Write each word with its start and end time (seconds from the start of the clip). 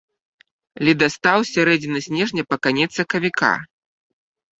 Ледастаў 0.87 1.43
з 1.43 1.49
сярэдзіны 1.57 1.99
снежня 2.05 2.45
па 2.53 2.57
канец 2.67 2.87
сакавіка. 2.95 3.51